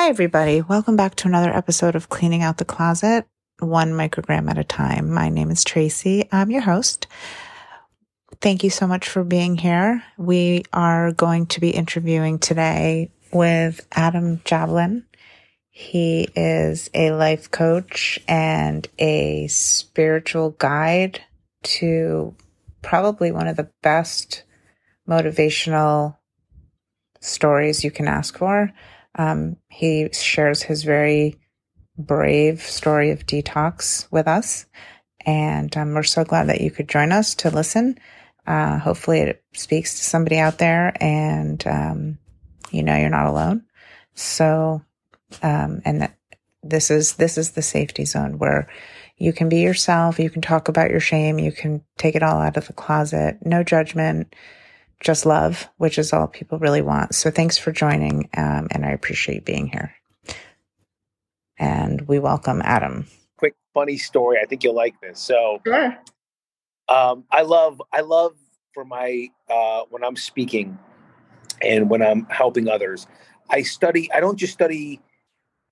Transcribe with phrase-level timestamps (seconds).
[0.00, 0.62] Hi, everybody.
[0.62, 3.26] Welcome back to another episode of Cleaning Out the Closet,
[3.58, 5.10] one microgram at a time.
[5.10, 6.26] My name is Tracy.
[6.32, 7.06] I'm your host.
[8.40, 10.02] Thank you so much for being here.
[10.16, 15.04] We are going to be interviewing today with Adam Jablin.
[15.68, 21.20] He is a life coach and a spiritual guide
[21.64, 22.34] to
[22.80, 24.44] probably one of the best
[25.06, 26.16] motivational
[27.20, 28.72] stories you can ask for.
[29.16, 31.40] Um, he shares his very
[31.98, 34.66] brave story of detox with us.
[35.26, 37.98] And um, we're so glad that you could join us to listen.
[38.46, 42.18] Uh, hopefully, it speaks to somebody out there and um,
[42.70, 43.64] you know you're not alone.
[44.14, 44.82] So,
[45.42, 46.16] um, and that
[46.62, 48.68] this is this is the safety zone where
[49.18, 50.18] you can be yourself.
[50.18, 51.38] You can talk about your shame.
[51.38, 53.38] You can take it all out of the closet.
[53.44, 54.34] No judgment
[55.00, 57.14] just love, which is all people really want.
[57.14, 59.94] So thanks for joining, um, and I appreciate being here.
[61.58, 63.06] And we welcome Adam.
[63.36, 64.38] Quick funny story.
[64.40, 65.18] I think you'll like this.
[65.20, 65.98] So, sure.
[66.88, 68.36] um, I love I love
[68.72, 70.78] for my uh, when I'm speaking
[71.62, 73.06] and when I'm helping others.
[73.50, 74.10] I study.
[74.12, 75.00] I don't just study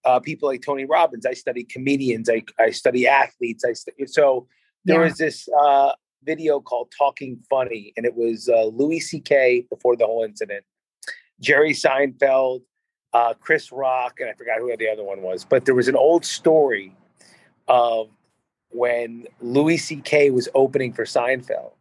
[0.04, 1.24] uh, people like Tony Robbins.
[1.26, 2.28] I study comedians.
[2.28, 3.64] I I study athletes.
[3.64, 4.46] I st- so
[4.84, 5.04] there yeah.
[5.04, 5.92] was this uh,
[6.24, 9.66] video called Talking Funny, and it was uh, Louis C.K.
[9.70, 10.64] before the whole incident,
[11.40, 12.62] Jerry Seinfeld,
[13.12, 15.44] uh, Chris Rock, and I forgot who the other one was.
[15.44, 16.94] But there was an old story
[17.66, 18.08] of
[18.70, 20.30] when Louis C.K.
[20.30, 21.72] was opening for Seinfeld,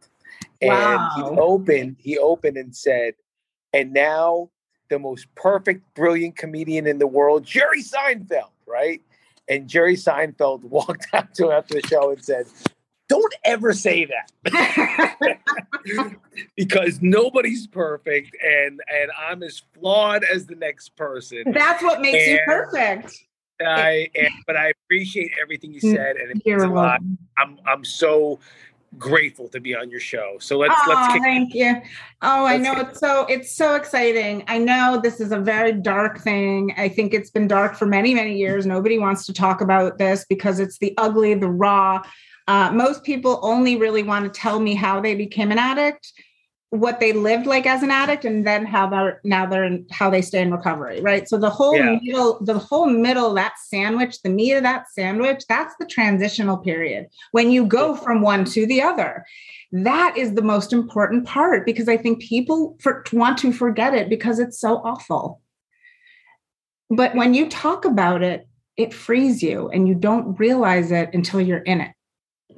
[0.60, 1.10] and wow.
[1.16, 1.96] he opened.
[1.98, 3.14] He opened and said,
[3.72, 4.50] "And now
[4.88, 9.02] the most perfect, brilliant comedian in the world, Jerry Seinfeld." Right.
[9.50, 12.46] And Jerry Seinfeld walked out to him after the show and said,
[13.08, 15.38] don't ever say that.
[16.56, 21.42] Because nobody's perfect and and i'm as flawed as the next person.
[21.52, 23.24] That's what makes and you perfect.
[23.60, 27.00] I and, but i appreciate everything you mm, said and it means a lot.
[27.38, 28.38] i'm i'm so
[28.98, 30.36] grateful to be on your show.
[30.38, 31.82] So let's oh, let's kick thank you.
[32.22, 34.44] Oh i know it's so it's so exciting.
[34.46, 36.72] I know this is a very dark thing.
[36.76, 38.64] I think it's been dark for many many years.
[38.64, 42.02] Nobody wants to talk about this because it's the ugly the raw
[42.48, 46.14] uh, most people only really want to tell me how they became an addict,
[46.70, 50.08] what they lived like as an addict, and then how they're now they're in, how
[50.08, 51.02] they stay in recovery.
[51.02, 51.28] Right.
[51.28, 51.98] So the whole yeah.
[52.02, 57.08] middle, the whole middle, that sandwich, the meat of that sandwich, that's the transitional period
[57.32, 59.26] when you go from one to the other.
[59.70, 64.08] That is the most important part because I think people for, want to forget it
[64.08, 65.42] because it's so awful.
[66.88, 68.48] But when you talk about it,
[68.78, 71.92] it frees you and you don't realize it until you're in it.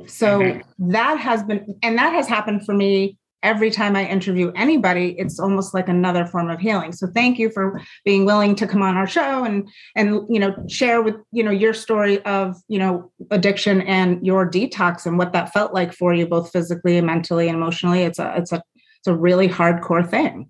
[0.06, 0.90] So mm-hmm.
[0.92, 5.14] that has been, and that has happened for me every time I interview anybody.
[5.18, 6.92] It's almost like another form of healing.
[6.92, 10.54] So thank you for being willing to come on our show and and you know
[10.68, 15.32] share with you know your story of you know addiction and your detox and what
[15.32, 18.02] that felt like for you, both physically and mentally and emotionally.
[18.02, 18.62] It's a it's a
[18.98, 20.48] it's a really hardcore thing.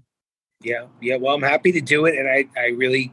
[0.63, 1.17] Yeah, yeah.
[1.17, 3.13] Well, I'm happy to do it, and I I really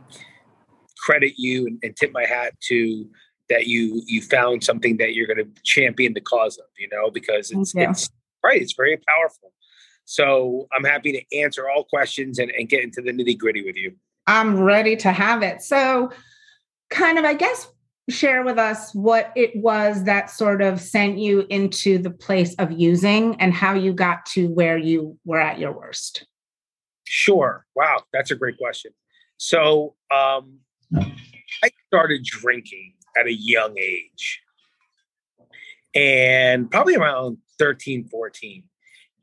[1.05, 3.07] credit you and, and tip my hat to
[3.49, 7.09] that you you found something that you're going to champion the cause of you know
[7.09, 8.09] because it's it's
[8.43, 9.51] right it's very powerful.
[10.05, 13.75] So i'm happy to answer all questions and, and get into the nitty gritty with
[13.75, 13.95] you.
[14.25, 15.61] I'm ready to have it.
[15.61, 16.11] So
[16.89, 17.69] kind of i guess
[18.09, 22.71] share with us what it was that sort of sent you into the place of
[22.71, 26.25] using and how you got to where you were at your worst.
[27.03, 27.65] Sure.
[27.75, 28.91] Wow that's a great question.
[29.37, 30.59] So um
[31.63, 34.41] i started drinking at a young age.
[35.95, 38.63] And probably around 13 14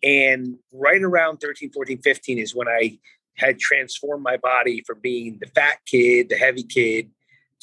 [0.03, 2.99] and right around 13 14 15 is when i
[3.37, 7.09] had transformed my body from being the fat kid the heavy kid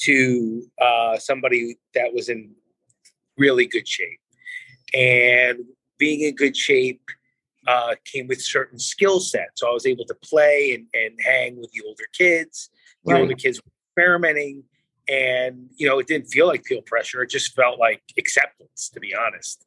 [0.01, 2.51] to uh, somebody that was in
[3.37, 4.19] really good shape.
[4.93, 5.59] And
[5.97, 7.03] being in good shape
[7.67, 9.61] uh, came with certain skill sets.
[9.61, 12.69] So i was able to play and, and hang with the older kids.
[13.05, 13.21] The right.
[13.21, 14.63] older kids were experimenting
[15.11, 17.21] and you know it didn't feel like peer pressure.
[17.21, 19.65] It just felt like acceptance to be honest.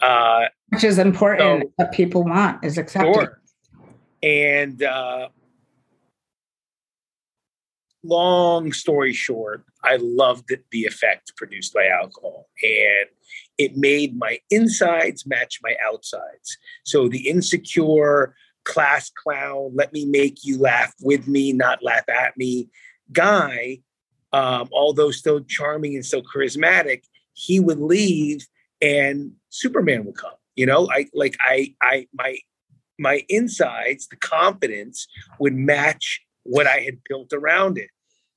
[0.00, 1.62] Uh, which is important.
[1.62, 3.16] so, what people want is acceptance.
[3.16, 3.40] Sure.
[4.22, 5.28] and uh,
[8.04, 13.08] long story short i loved the effect produced by alcohol and
[13.58, 16.58] it made my insides match my outsides.
[16.84, 18.34] So the insecure
[18.64, 22.68] class clown let me make you laugh with me not laugh at me
[23.12, 23.80] guy
[24.32, 27.02] um, although still charming and so charismatic,
[27.34, 28.46] he would leave
[28.80, 30.32] and Superman would come.
[30.56, 32.38] You know, I like I I my
[32.98, 35.06] my insides, the confidence
[35.38, 37.88] would match what I had built around it.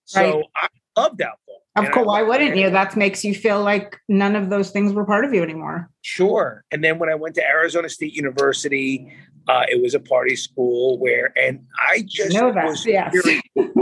[0.05, 0.45] So right.
[0.55, 1.61] I loved alcohol.
[1.75, 2.69] Of course, why wouldn't you?
[2.69, 5.89] That makes you feel like none of those things were part of you anymore.
[6.01, 6.63] Sure.
[6.71, 9.11] And then when I went to Arizona State University,
[9.49, 12.65] uh, it was a party school where, and I just know that.
[12.65, 13.13] Was yes.
[13.25, 13.41] I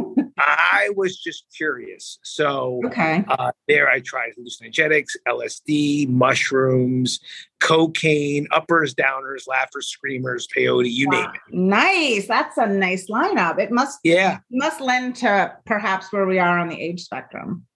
[0.96, 2.20] was just curious.
[2.24, 3.24] So okay.
[3.28, 7.20] Uh, there I tried hallucinogenics, LSD, mushrooms,
[7.60, 11.22] cocaine, uppers, downers, laughter, screamers, peyote, you wow.
[11.22, 11.56] name it.
[11.56, 12.28] Nice.
[12.28, 13.60] That's a nice lineup.
[13.60, 17.66] It must yeah must lend to perhaps where we are on the age spectrum.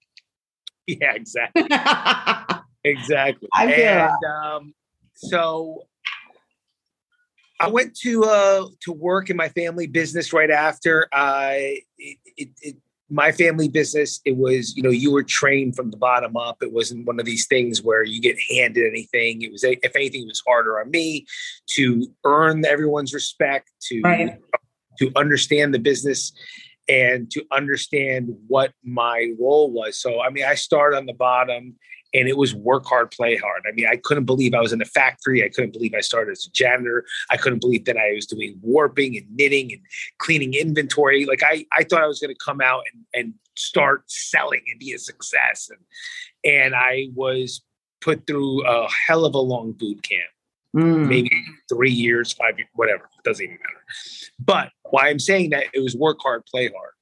[0.90, 1.64] Yeah, exactly.
[2.86, 3.50] exactly.
[3.54, 4.74] I feel and, um,
[5.16, 5.84] so
[7.60, 11.08] I went to uh, to work in my family business right after.
[11.12, 11.54] Uh,
[11.98, 12.76] it, it, it,
[13.10, 16.58] my family business, it was you know you were trained from the bottom up.
[16.62, 19.42] It wasn't one of these things where you get handed anything.
[19.42, 21.26] It was if anything, it was harder on me
[21.68, 24.40] to earn everyone's respect, to right.
[25.00, 26.34] to understand the business
[26.90, 29.98] and to understand what my role was.
[29.98, 31.76] So I mean, I started on the bottom
[32.18, 33.64] and it was work hard, play hard.
[33.68, 35.44] I mean, I couldn't believe I was in a factory.
[35.44, 37.06] I couldn't believe I started as a janitor.
[37.30, 39.82] I couldn't believe that I was doing warping and knitting and
[40.18, 41.26] cleaning inventory.
[41.26, 44.80] Like I, I thought I was going to come out and, and start selling and
[44.80, 45.70] be a success.
[45.70, 47.62] And, and I was
[48.02, 50.30] put through a hell of a long boot camp,
[50.76, 51.08] mm.
[51.08, 53.04] maybe three years, five years, whatever.
[53.18, 53.86] It doesn't even matter.
[54.40, 56.94] But why I'm saying that it was work hard, play hard.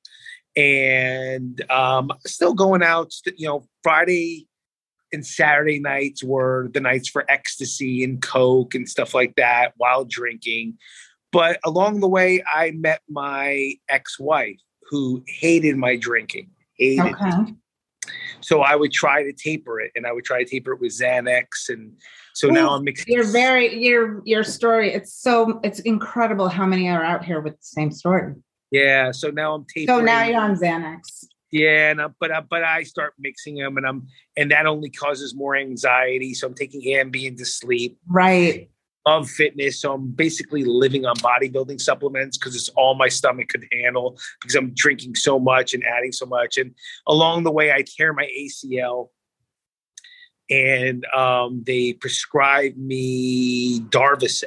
[0.58, 4.48] And um, still going out, you know, Friday,
[5.12, 10.06] and Saturday nights were the nights for ecstasy and coke and stuff like that while
[10.06, 10.78] drinking.
[11.32, 14.60] But along the way, I met my ex-wife
[14.90, 16.50] who hated my drinking.
[16.78, 17.54] Hated okay.
[18.42, 20.92] So I would try to taper it, and I would try to taper it with
[20.92, 21.94] Xanax, and
[22.34, 23.12] so Ooh, now I'm mixing.
[23.14, 24.94] You're very your your story.
[24.94, 28.36] It's so it's incredible how many are out here with the same story.
[28.72, 29.12] Yeah.
[29.12, 30.00] So now I'm tapering.
[30.00, 31.26] So now you're on Xanax.
[31.52, 34.90] Yeah, and I, but I, but I start mixing them, and I'm and that only
[34.90, 36.34] causes more anxiety.
[36.34, 37.98] So I'm taking Ambien to sleep.
[38.08, 38.70] Right.
[39.08, 43.64] Of fitness, so I'm basically living on bodybuilding supplements because it's all my stomach could
[43.72, 46.58] handle because I'm drinking so much and adding so much.
[46.58, 46.74] And
[47.06, 49.10] along the way, I tear my ACL,
[50.50, 54.46] and um, they prescribe me Darvocet.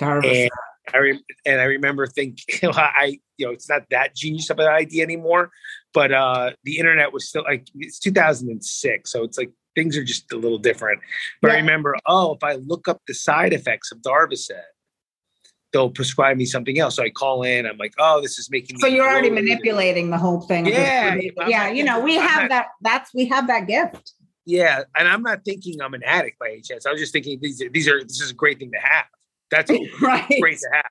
[0.00, 0.48] Darvocet.
[0.86, 4.58] And I re- and I remember thinking, I you know, it's not that genius of
[4.58, 5.50] an idea anymore,
[5.92, 10.32] but uh, the internet was still like it's 2006, so it's like things are just
[10.32, 11.00] a little different.
[11.42, 11.54] But yeah.
[11.54, 14.62] I remember, oh, if I look up the side effects of Darvocet,
[15.72, 16.96] they'll prescribe me something else.
[16.96, 18.78] So I call in, I'm like, oh, this is making.
[18.78, 20.66] So you're already manipulating the whole thing.
[20.66, 21.68] Yeah, yeah.
[21.68, 22.66] You know, we I'm have not, that.
[22.80, 24.12] That's we have that gift.
[24.46, 26.86] Yeah, and I'm not thinking I'm an addict by any chance.
[26.86, 29.06] I was just thinking these these are this is a great thing to have.
[29.50, 29.70] That's
[30.00, 30.26] right.
[30.40, 30.90] great to have.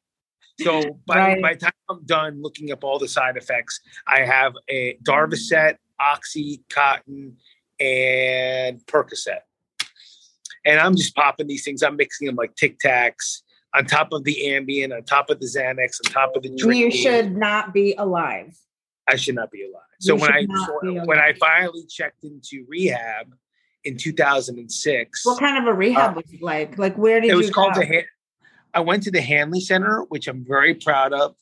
[0.62, 1.42] So by, right.
[1.42, 5.76] by the time I'm done looking up all the side effects, I have a Darvocet,
[6.00, 7.34] Oxycontin,
[7.80, 9.40] and Percocet.
[10.66, 11.84] And I'm just popping these things.
[11.84, 13.42] I'm mixing them like Tic Tacs
[13.76, 16.82] on top of the Ambien, on top of the Xanax, on top of the drink.
[16.82, 18.58] You should not be alive.
[19.08, 19.84] I should not be alive.
[20.00, 23.36] So you when I so when I finally checked into rehab
[23.84, 26.78] in 2006, what kind of a rehab uh, was it like?
[26.78, 27.82] Like where did it was you called go?
[27.82, 27.86] the
[28.76, 31.36] I went to the Hanley Center, which I'm very proud of.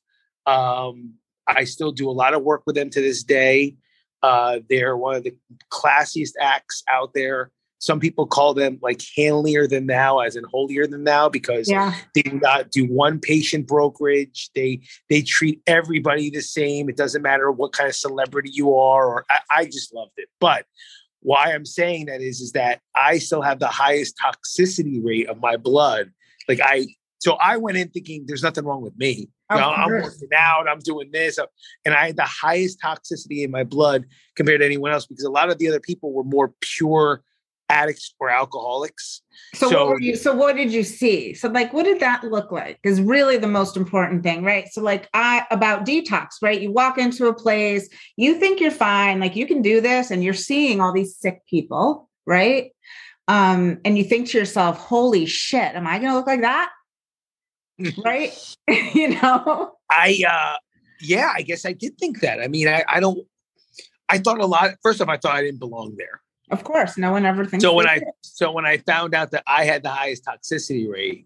[0.46, 1.16] Um,
[1.48, 3.76] I still do a lot of work with them to this day.
[4.22, 5.36] Uh, they're one of the
[5.72, 7.52] classiest acts out there.
[7.80, 11.96] Some people call them like Hanlier than thou, as in holier than thou, because yeah.
[12.16, 14.50] they do not do one patient brokerage.
[14.56, 16.88] They they treat everybody the same.
[16.88, 19.08] It doesn't matter what kind of celebrity you are.
[19.08, 20.30] Or I, I just loved it.
[20.40, 20.66] But
[21.20, 25.42] why I'm saying that is is that I still have the highest toxicity rate of
[25.42, 26.12] my blood.
[26.48, 26.88] Like I
[27.24, 29.30] so I went in thinking there's nothing wrong with me.
[29.50, 31.46] You know, I'm working out, I'm doing this, uh,
[31.86, 34.04] and I had the highest toxicity in my blood
[34.36, 37.24] compared to anyone else because a lot of the other people were more pure
[37.70, 39.22] addicts or alcoholics.
[39.56, 41.34] So, so, what you, so what did you see?
[41.34, 42.80] So like what did that look like?
[42.84, 44.68] Is really the most important thing, right?
[44.70, 46.60] So like I about detox, right?
[46.60, 47.88] You walk into a place,
[48.18, 51.40] you think you're fine, like you can do this and you're seeing all these sick
[51.50, 52.72] people, right?
[53.30, 56.70] Um and you think to yourself, "Holy shit, am I going to look like that?"
[58.04, 58.56] Right?
[58.94, 59.74] you know?
[59.92, 60.56] I uh
[61.02, 62.40] yeah, I guess I did think that.
[62.40, 63.26] I mean, I, I don't
[64.10, 66.22] I thought a lot first off, I thought I didn't belong there.
[66.52, 66.98] Of course.
[66.98, 68.08] No one ever thinks so when I did.
[68.22, 71.26] so when I found out that I had the highest toxicity rate,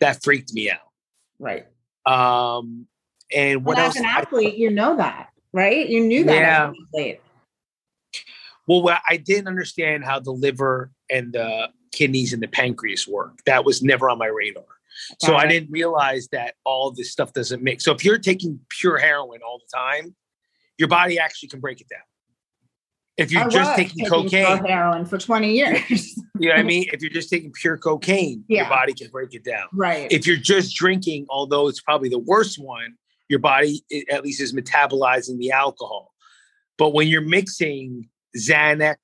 [0.00, 0.90] that freaked me out.
[1.38, 1.66] Right.
[2.06, 2.86] Um
[3.34, 3.96] and what well, else?
[3.96, 5.88] As an athlete, you know that, right?
[5.88, 7.12] You knew that yeah.
[8.66, 13.38] Well, I didn't understand how the liver and the kidneys and the pancreas work.
[13.46, 14.64] That was never on my radar.
[15.20, 17.84] So I didn't realize that all this stuff doesn't mix.
[17.84, 20.14] So if you're taking pure heroin all the time,
[20.78, 22.00] your body actually can break it down.
[23.16, 25.88] If you're I just taking, taking cocaine, heroin for 20 years.
[26.38, 26.86] you know what I mean?
[26.92, 29.68] If you're just taking pure cocaine, your body can break it down.
[29.72, 30.10] right.
[30.10, 32.94] If you're just drinking, although it's probably the worst one,
[33.28, 36.12] your body at least is metabolizing the alcohol.
[36.76, 38.96] But when you're mixing Xanax,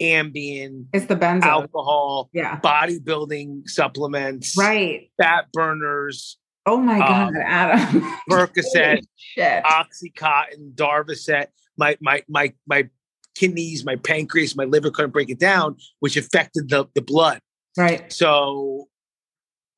[0.00, 1.42] Ambien, it's the benzo.
[1.44, 2.60] alcohol, yeah.
[2.60, 5.10] bodybuilding supplements, Right.
[5.20, 8.02] fat burners, Oh my Um, God, Adam.
[8.30, 9.64] Percocet, Shit.
[9.64, 11.46] Oxycontin, Darvocet,
[11.78, 12.88] my my my my
[13.34, 17.40] kidneys, my pancreas, my liver couldn't break it down, which affected the the blood.
[17.76, 18.12] right.
[18.12, 18.88] So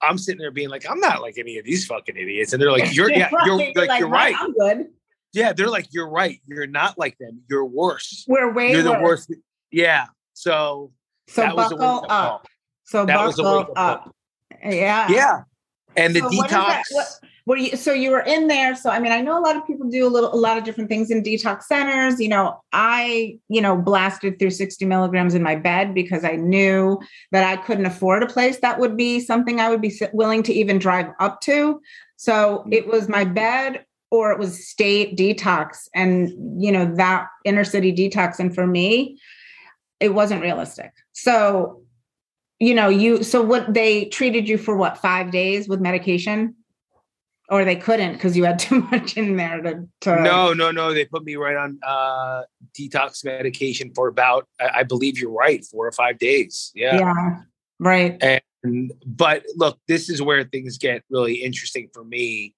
[0.02, 2.72] I'm sitting there being like, I'm not like any of these fucking idiots, and they're
[2.72, 3.76] like, you're yeah, you're Right.
[3.76, 4.34] like, you're right.
[4.38, 4.88] I'm good.
[5.32, 6.40] Yeah, they're like, you're right.
[6.46, 7.42] You're not like them.
[7.48, 8.24] You're worse.
[8.26, 9.28] We're way You're the worse.
[9.28, 9.34] worst.
[9.70, 10.06] Yeah.
[10.34, 10.92] So
[11.28, 12.46] So that was a buckle wake-up
[12.84, 13.86] So That was a buckle wake-up call.
[13.86, 14.16] up.
[14.64, 15.08] Yeah.
[15.10, 15.42] Yeah.
[15.96, 16.82] And the So detox.
[16.92, 17.06] what-
[17.58, 19.88] you so you were in there so i mean i know a lot of people
[19.88, 23.60] do a little a lot of different things in detox centers you know i you
[23.60, 26.98] know blasted through 60 milligrams in my bed because i knew
[27.32, 30.52] that i couldn't afford a place that would be something i would be willing to
[30.52, 31.80] even drive up to
[32.16, 33.34] so it was my mm-hmm.
[33.34, 36.30] bed or it was state detox and
[36.62, 39.18] you know that inner city detox and for me
[40.00, 41.82] it wasn't realistic so
[42.58, 46.54] you know you so what they treated you for what five days with medication
[47.50, 50.94] or they couldn't because you had too much in there to, to no, no, no.
[50.94, 52.42] They put me right on uh
[52.78, 56.70] detox medication for about, I, I believe you're right, four or five days.
[56.74, 56.96] Yeah.
[56.96, 57.40] yeah
[57.78, 58.22] right
[58.62, 62.54] And but look, this is where things get really interesting for me.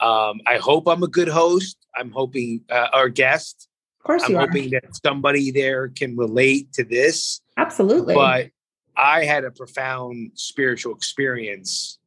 [0.00, 1.76] Um, I hope I'm a good host.
[1.96, 3.68] I'm hoping uh, our guest.
[4.04, 7.40] Of course I'm you are hoping that somebody there can relate to this.
[7.56, 8.50] absolutely But
[8.96, 11.98] I had a profound spiritual experience,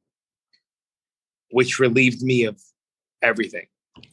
[1.50, 2.62] which relieved me of
[3.24, 3.66] everything.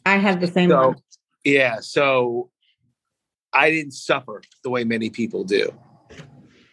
[0.03, 0.95] i had the same So one.
[1.43, 2.49] yeah, so
[3.53, 5.71] I didn't suffer the way many people do.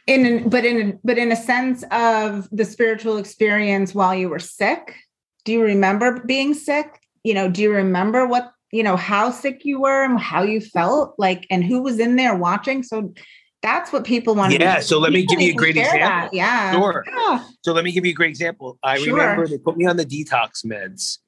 [0.07, 4.41] in an, but in but in a sense of the spiritual experience while you were
[4.61, 4.97] sick
[5.45, 6.89] do you remember being sick
[7.23, 10.61] you know do you remember what you know how sick you were and how you
[10.61, 13.13] felt like and who was in there watching so
[13.63, 16.31] that's what people want to Yeah, so let me give you a great example.
[16.33, 17.05] yeah Sure.
[17.07, 17.45] Yeah.
[17.63, 18.77] So let me give you a great example.
[18.83, 19.15] I Sure.
[19.15, 21.19] remember they put me on the detox meds,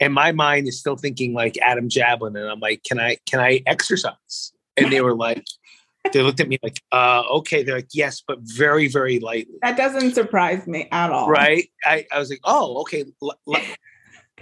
[0.00, 3.38] and my mind is still thinking like Adam Jablin, and I'm like, can I can
[3.38, 4.52] I exercise?
[4.76, 5.44] And they were like,
[6.12, 7.62] they looked at me like, uh, okay.
[7.62, 11.68] They're like, yes, but very very lightly, that doesn't surprise me at all right?
[11.84, 13.74] I, I was like, oh, okay, li- li-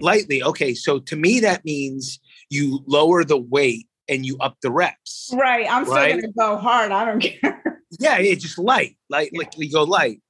[0.01, 0.43] lightly.
[0.43, 2.19] Okay, so to me that means
[2.51, 5.31] you lower the weight and you up the reps.
[5.37, 6.21] right i'm still Right?
[6.21, 9.39] gonna go hard i don't care Yeah, yeah, just light, light, Yeah.
[9.39, 10.21] like we go light.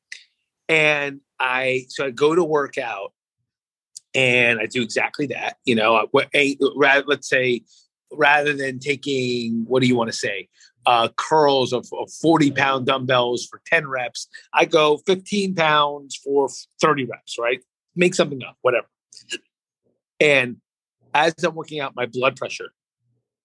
[0.68, 3.12] And I so I go to work out,
[4.14, 5.56] and I do exactly that.
[5.64, 7.62] You know, I- what a rather let's say
[8.12, 10.48] rather than taking what do you want to say
[10.84, 16.48] uh, curls of, of forty pound dumbbells for ten reps, I go fifteen pounds for
[16.80, 17.38] thirty reps.
[17.38, 17.60] Right,
[17.96, 18.86] make something up, whatever.
[20.20, 20.56] And
[21.14, 22.70] as I'm working out, my blood pressure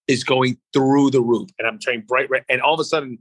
[0.08, 3.20] is going through the roof, and I'm turning bright red, and all of a sudden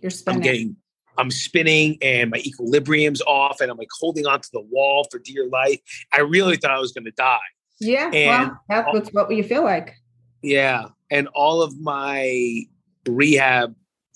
[0.00, 0.76] you're I'm spinning getting,
[1.18, 5.48] I'm spinning and my equilibrium's off and I'm like holding onto the wall for dear
[5.48, 5.78] life.
[6.12, 7.38] I really thought I was going to die.
[7.80, 9.94] yeah and- well that's what's what you feel like
[10.42, 10.86] Yeah.
[11.10, 12.62] And all of my
[13.06, 13.74] rehab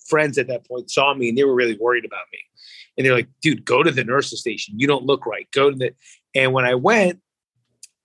[0.09, 2.39] friends at that point saw me and they were really worried about me.
[2.97, 4.79] And they're like, dude, go to the nurse's station.
[4.79, 5.47] You don't look right.
[5.53, 5.93] Go to the,
[6.35, 7.21] and when I went,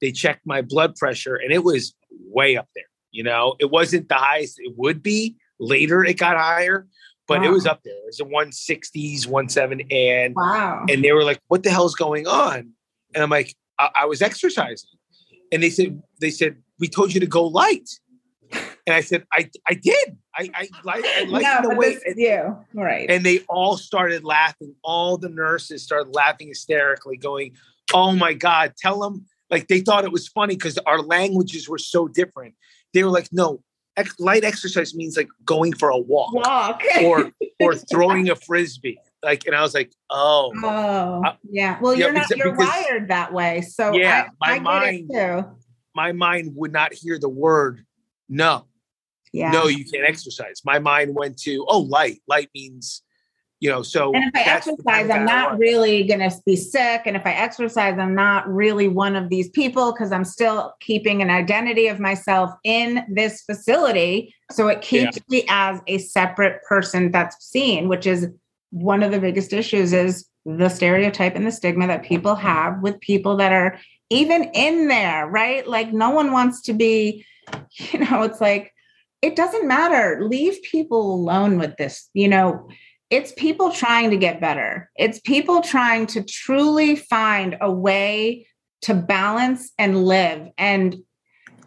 [0.01, 2.85] they checked my blood pressure and it was way up there.
[3.11, 5.35] You know, it wasn't the highest it would be.
[5.59, 6.87] Later, it got higher,
[7.27, 7.93] but it was up there.
[7.93, 12.27] It was a 160s, 17, and wow and they were like, "What the hell's going
[12.27, 12.71] on?"
[13.13, 14.89] And I'm like, "I, I was exercising,"
[15.51, 17.89] and they said, "They said we told you to go light,"
[18.51, 20.17] and I said, "I I did.
[20.35, 23.77] I I light I no, lightened but weight." this is you right And they all
[23.77, 24.75] started laughing.
[24.83, 27.55] All the nurses started laughing hysterically, going,
[27.93, 31.77] "Oh my god, tell them!" Like they thought it was funny because our languages were
[31.77, 32.55] so different.
[32.93, 33.61] They were like, "No,
[33.97, 37.31] ex- light exercise means like going for a walk walk or
[37.61, 41.77] or throwing a frisbee." Like, and I was like, "Oh." Oh, Uh, yeah.
[41.81, 42.29] Well, yeah, you're not.
[42.35, 43.61] You're because- wired that way.
[43.61, 45.45] So Yeah, I, my I get it too.
[45.93, 47.83] my mind would not hear the word
[48.29, 48.65] no.
[49.33, 49.51] Yeah.
[49.51, 50.61] No, you can't exercise.
[50.65, 52.21] My mind went to, oh, light.
[52.27, 53.01] Light means,
[53.61, 56.35] you know, so and if I exercise, I'm of guy I not really going to
[56.47, 57.03] be sick.
[57.05, 61.21] And if I exercise, I'm not really one of these people because I'm still keeping
[61.21, 64.33] an identity of myself in this facility.
[64.51, 68.27] So it keeps me as a separate person that's seen, which is
[68.71, 72.99] one of the biggest issues is the stereotype and the stigma that people have with
[72.99, 73.77] people that are
[74.09, 75.67] even in there, right?
[75.67, 77.27] Like no one wants to be,
[77.73, 78.73] you know, it's like,
[79.21, 80.27] it doesn't matter.
[80.27, 82.09] Leave people alone with this.
[82.15, 82.67] You know,
[83.11, 84.89] it's people trying to get better.
[84.95, 88.47] It's people trying to truly find a way
[88.83, 90.47] to balance and live.
[90.57, 90.95] And,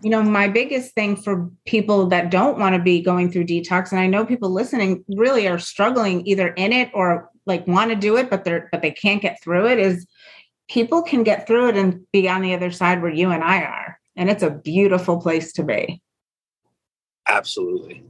[0.01, 3.93] you know, my biggest thing for people that don't want to be going through detox,
[3.93, 7.97] and I know people listening really are struggling either in it or like want to
[7.97, 10.07] do it, but they're but they can't get through it, is
[10.69, 13.63] people can get through it and be on the other side where you and I
[13.63, 14.01] are.
[14.17, 16.01] And it's a beautiful place to be.
[17.29, 18.03] Absolutely.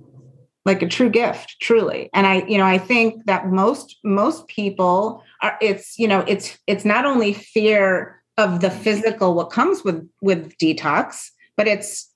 [0.65, 2.09] Like a true gift, truly.
[2.15, 6.59] And I, you know, I think that most most people are it's, you know, it's
[6.67, 12.11] it's not only fear of the physical what comes with with detox, but it's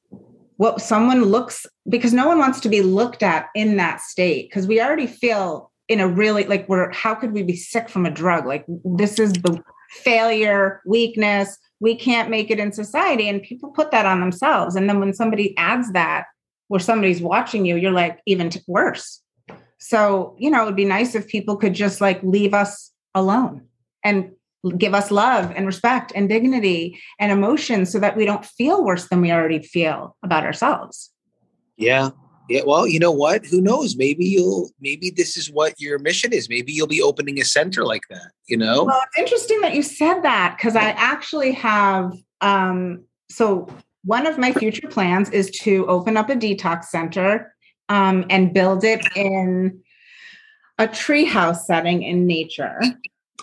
[0.57, 4.67] what someone looks because no one wants to be looked at in that state because
[4.67, 8.11] we already feel in a really like we're how could we be sick from a
[8.11, 8.47] drug?
[8.47, 11.57] Like this is the failure weakness.
[11.81, 13.28] We can't make it in society.
[13.28, 14.76] And people put that on themselves.
[14.76, 16.25] And then when somebody adds that
[16.68, 19.22] where somebody's watching you you're like even worse.
[19.78, 23.66] So you know it would be nice if people could just like leave us alone
[24.04, 24.32] and
[24.76, 29.08] give us love and respect and dignity and emotion so that we don't feel worse
[29.08, 31.10] than we already feel about ourselves.
[31.76, 32.10] Yeah.
[32.48, 33.46] Yeah well you know what?
[33.46, 33.96] Who knows?
[33.96, 36.48] Maybe you'll maybe this is what your mission is.
[36.48, 38.84] Maybe you'll be opening a center like that you know?
[38.84, 43.68] Well it's interesting that you said that because i actually have um so
[44.05, 47.55] one of my future plans is to open up a detox center
[47.88, 49.81] um, and build it in
[50.78, 52.81] a treehouse setting in nature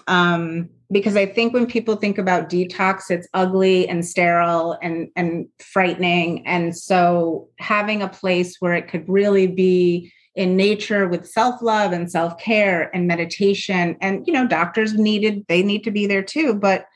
[0.07, 5.47] um, because I think when people think about detox, it's ugly and sterile and and
[5.59, 6.45] frightening.
[6.45, 12.11] And so having a place where it could really be in nature with self-love and
[12.11, 16.87] self-care and meditation and you know doctors needed they need to be there too but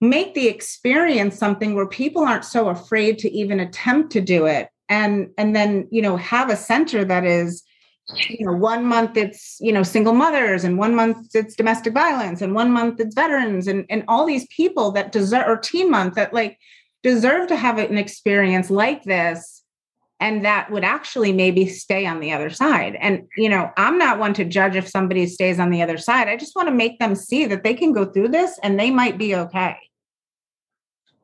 [0.00, 4.68] make the experience something where people aren't so afraid to even attempt to do it.
[4.88, 7.64] And and then you know have a center that is
[8.28, 12.40] you know one month it's you know single mothers and one month it's domestic violence
[12.40, 16.14] and one month it's veterans and and all these people that deserve or teen month
[16.14, 16.56] that like
[17.02, 19.55] deserve to have an experience like this
[20.18, 24.18] and that would actually maybe stay on the other side and you know i'm not
[24.18, 26.98] one to judge if somebody stays on the other side i just want to make
[26.98, 29.76] them see that they can go through this and they might be okay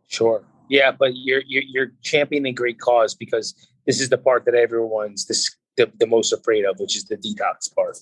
[0.09, 3.55] sure yeah but you're you're, you're championing a great cause because
[3.87, 7.17] this is the part that everyone's this the, the most afraid of, which is the
[7.17, 7.99] detox part.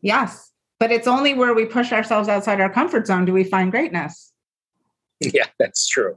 [0.00, 0.50] Yes.
[0.78, 4.29] But it's only where we push ourselves outside our comfort zone do we find greatness.
[5.34, 6.16] Yeah, that's true.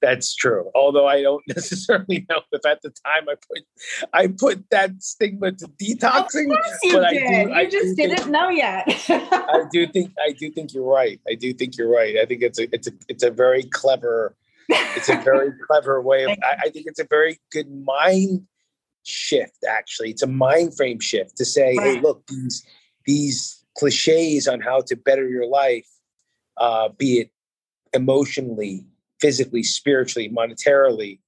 [0.00, 0.68] That's true.
[0.74, 3.64] Although I don't necessarily know if at the time I put
[4.12, 6.50] I put that stigma to detoxing.
[6.50, 7.02] Of course you did.
[7.04, 8.84] I do, you I just didn't think, know yet.
[9.08, 11.20] I do think I do think you're right.
[11.28, 12.16] I do think you're right.
[12.18, 14.34] I think it's a it's a it's a very clever
[14.68, 18.46] it's a very clever way of I, I think it's a very good mind
[19.04, 21.96] shift actually it's a mind frame shift to say right.
[21.96, 22.64] hey look these
[23.04, 25.88] these cliches on how to better your life
[26.56, 27.30] uh, be it
[27.94, 28.84] emotionally
[29.20, 31.18] physically spiritually monetarily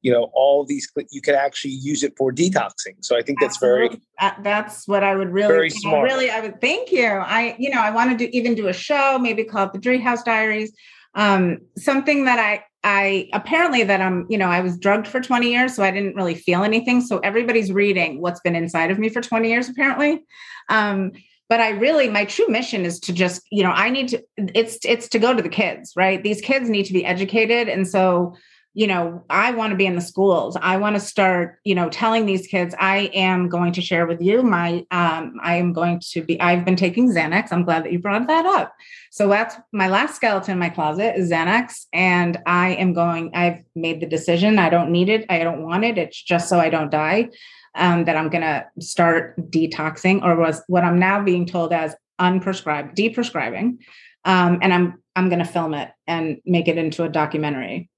[0.00, 3.56] you know all these you can actually use it for detoxing so i think that's
[3.56, 4.00] Absolutely.
[4.20, 6.04] very that's what i would really very smart.
[6.04, 8.72] really i would thank you i you know i want to do even do a
[8.72, 10.72] show maybe called the treehouse diaries
[11.14, 15.48] um, something that I I apparently that I'm, you know, I was drugged for 20
[15.48, 17.00] years, so I didn't really feel anything.
[17.00, 20.24] So everybody's reading what's been inside of me for 20 years, apparently.
[20.68, 21.12] Um,
[21.52, 24.78] but I really, my true mission is to just, you know, I need to, it's
[24.86, 26.22] it's to go to the kids, right?
[26.22, 27.68] These kids need to be educated.
[27.68, 28.36] And so
[28.74, 30.56] you know, I want to be in the schools.
[30.58, 34.22] I want to start, you know, telling these kids I am going to share with
[34.22, 37.52] you my um I am going to be I've been taking Xanax.
[37.52, 38.74] I'm glad that you brought that up.
[39.10, 43.58] So that's my last skeleton in my closet is Xanax and I am going I've
[43.76, 45.26] made the decision I don't need it.
[45.28, 45.98] I don't want it.
[45.98, 47.28] It's just so I don't die.
[47.74, 51.96] Um, that I'm going to start detoxing or was what I'm now being told as
[52.20, 53.78] unprescribed, deprescribing.
[54.26, 57.88] Um, and I'm I'm going to film it and make it into a documentary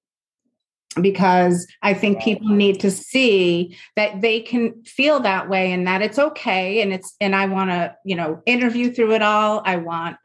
[1.01, 6.03] because I think people need to see that they can feel that way and that
[6.03, 6.81] it's okay.
[6.81, 9.63] And it's, and I want to, you know, interview through it all.
[9.65, 10.17] I want,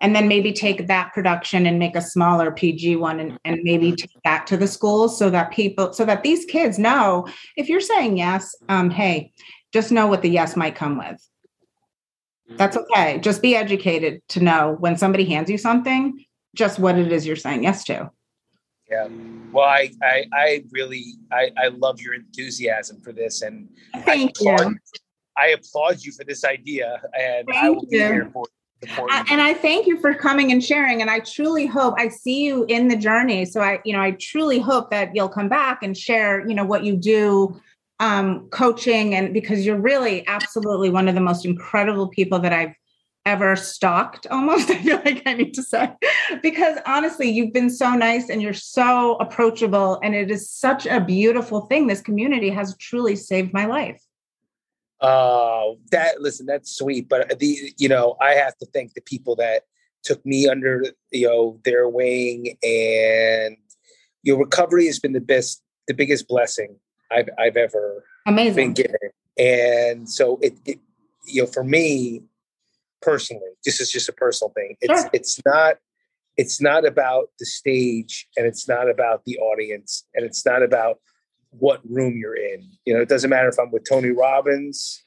[0.00, 3.92] and then maybe take that production and make a smaller PG one and, and maybe
[3.92, 7.80] take that to the schools so that people, so that these kids know if you're
[7.80, 9.32] saying yes, um, hey,
[9.72, 11.26] just know what the yes might come with.
[12.50, 12.92] That's mm-hmm.
[12.92, 13.18] okay.
[13.18, 17.36] Just be educated to know when somebody hands you something, just what it is you're
[17.36, 18.10] saying yes to.
[18.90, 19.08] Yeah.
[19.50, 23.68] Well, I, I, I really, I, I love your enthusiasm for this, and
[24.04, 24.78] thank I applaud, you.
[25.36, 28.46] I applaud you for this idea, and thank I will be here for.
[28.88, 31.00] And I thank you for coming and sharing.
[31.00, 33.44] And I truly hope I see you in the journey.
[33.44, 36.64] So I, you know, I truly hope that you'll come back and share, you know,
[36.64, 37.60] what you do
[38.00, 42.74] um, coaching and because you're really absolutely one of the most incredible people that I've
[43.24, 45.90] ever stalked almost i feel like i need to say
[46.42, 51.00] because honestly you've been so nice and you're so approachable and it is such a
[51.00, 54.00] beautiful thing this community has truly saved my life
[55.00, 59.36] uh that listen that's sweet but the you know i have to thank the people
[59.36, 59.62] that
[60.02, 63.56] took me under you know their wing and
[64.22, 66.76] your recovery has been the best the biggest blessing
[67.10, 70.80] i've i've ever amazing been given and so it, it
[71.26, 72.22] you know for me
[73.06, 73.52] personally.
[73.64, 74.76] This is just a personal thing.
[74.80, 75.10] It's sure.
[75.12, 75.76] it's not
[76.36, 80.98] it's not about the stage and it's not about the audience and it's not about
[81.58, 82.70] what room you're in.
[82.84, 85.02] You know, it doesn't matter if I'm with Tony Robbins,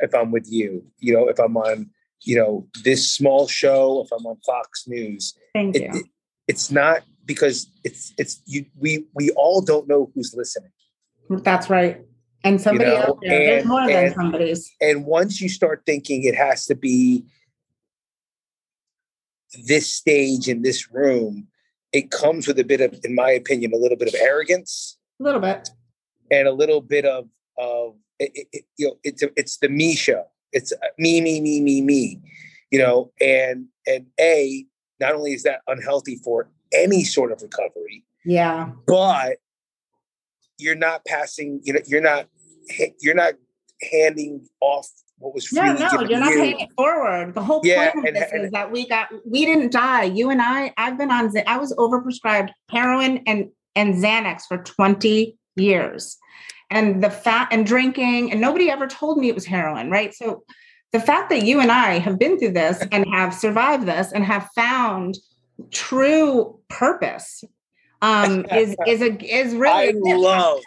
[0.00, 1.90] if I'm with you, you know, if I'm on,
[2.22, 5.34] you know, this small show, if I'm on Fox News.
[5.54, 6.00] Thank it, you.
[6.00, 6.06] It,
[6.48, 10.70] it's not because it's it's you we we all don't know who's listening.
[11.30, 12.02] That's right.
[12.44, 13.02] And somebody you know?
[13.02, 14.70] out there, and, there's more and, than somebody's.
[14.80, 17.24] And once you start thinking it has to be
[19.64, 21.46] this stage in this room,
[21.92, 24.98] it comes with a bit of, in my opinion, a little bit of arrogance.
[25.20, 25.70] A little bit.
[26.32, 29.94] And a little bit of, of it, it, you know, it's, a, it's the me
[29.94, 30.24] show.
[30.52, 32.20] It's uh, me, me, me, me, me,
[32.72, 34.66] you know, and, and A,
[34.98, 38.04] not only is that unhealthy for any sort of recovery.
[38.24, 38.70] Yeah.
[38.86, 39.36] But
[40.58, 42.28] you're not passing, you know, you're not
[43.00, 43.34] you're not
[43.90, 46.38] handing off what was yeah, no, you're not you.
[46.38, 47.34] paying it forward.
[47.34, 50.04] The whole yeah, point of and, this and, is that we got we didn't die.
[50.04, 55.38] You and I, I've been on I was overprescribed heroin and and Xanax for 20
[55.56, 56.16] years.
[56.70, 60.14] And the fat and drinking, and nobody ever told me it was heroin, right?
[60.14, 60.44] So
[60.92, 64.24] the fact that you and I have been through this and have survived this and
[64.24, 65.18] have found
[65.70, 67.44] true purpose
[68.00, 69.88] um, is is a is really.
[69.88, 70.60] I love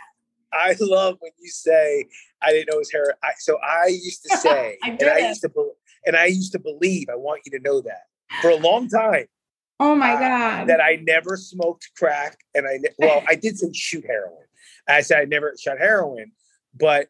[0.54, 2.06] I love when you say
[2.42, 3.16] I didn't know it was heroin.
[3.24, 5.72] I, so I used to say, I and I used to,
[6.06, 7.08] and I used to believe.
[7.10, 8.04] I want you to know that
[8.42, 9.26] for a long time.
[9.80, 10.68] Oh my uh, god!
[10.68, 14.45] That I never smoked crack, and I well, I did some shoot heroin.
[14.88, 16.32] I said I never shot heroin,
[16.74, 17.08] but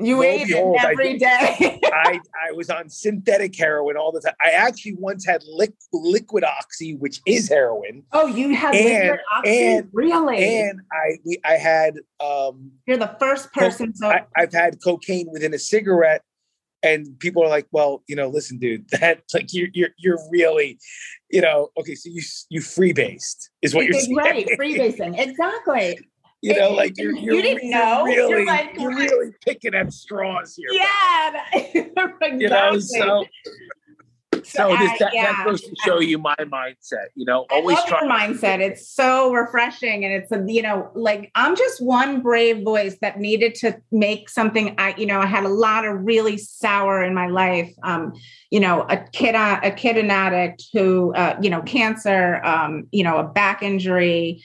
[0.00, 1.80] you ate behold, it every I, day.
[1.92, 4.34] I, I was on synthetic heroin all the time.
[4.42, 8.04] I actually once had liquid, liquid oxy, which is heroin.
[8.12, 10.44] Oh, you had and, liquid oxy, and, really?
[10.44, 11.96] And I I had.
[12.20, 13.88] um You're the first person.
[13.88, 16.22] Co- so I, I've had cocaine within a cigarette,
[16.82, 20.78] and people are like, "Well, you know, listen, dude, that like you're you're you're really,
[21.30, 24.48] you know, okay, so you you freebased is what you're saying, right?
[24.58, 25.98] Freebasing, exactly.
[26.42, 28.04] You know, like you're, you're you didn't know.
[28.04, 30.68] Really, you're, like, you're really picking at straws here.
[30.72, 32.30] Yeah, exactly.
[32.40, 33.24] You know, so
[34.44, 35.32] so this, that, yeah.
[35.32, 37.06] that goes to show you my mindset.
[37.14, 38.60] You know, always try mindset.
[38.60, 43.18] It's so refreshing, and it's a you know, like I'm just one brave voice that
[43.18, 44.74] needed to make something.
[44.78, 47.72] I you know, I had a lot of really sour in my life.
[47.82, 48.12] Um,
[48.50, 52.88] you know, a kid, uh, a kid, an addict who, uh, you know, cancer, um,
[52.90, 54.42] you know, a back injury,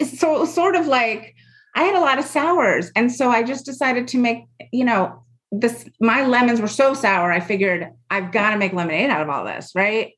[0.00, 1.34] so it was sort of like
[1.74, 2.90] I had a lot of sours.
[2.94, 7.30] And so I just decided to make, you know, this my lemons were so sour.
[7.30, 10.12] I figured I've got to make lemonade out of all this, right?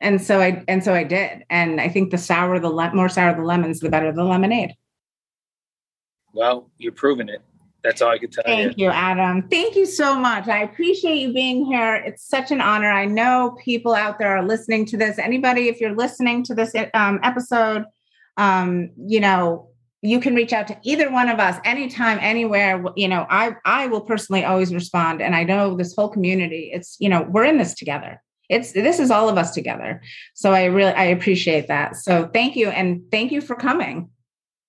[0.00, 1.44] And so I and so I did.
[1.50, 4.74] And I think the sour, the le- more sour the lemons, the better the lemonade.
[6.32, 7.42] Well, you're proving it.
[7.84, 8.68] That's all I can tell Thank you.
[8.68, 9.48] Thank you, Adam.
[9.48, 10.48] Thank you so much.
[10.48, 11.96] I appreciate you being here.
[11.96, 12.90] It's such an honor.
[12.90, 15.18] I know people out there are listening to this.
[15.18, 17.84] Anybody, if you're listening to this um, episode,
[18.36, 19.68] um, you know,
[20.02, 23.86] you can reach out to either one of us anytime anywhere you know i i
[23.86, 27.56] will personally always respond and i know this whole community it's you know we're in
[27.56, 28.20] this together.
[28.48, 30.02] It's this is all of us together.
[30.34, 31.96] So i really i appreciate that.
[31.96, 34.10] So thank you and thank you for coming.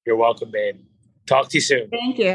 [0.06, 0.78] You're welcome babe.
[1.26, 1.89] Talk to you soon.
[1.89, 2.26] Thank you